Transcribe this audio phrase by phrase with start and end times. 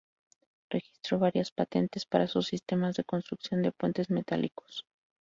[0.71, 4.83] Registró varias patentes para sus sistemas de construcción de puentes metálicos.